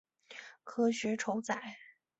[0.63, 1.77] 科学酬载